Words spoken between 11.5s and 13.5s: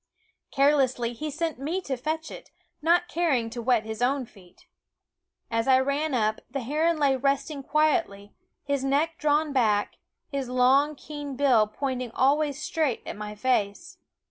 pointing always straight at my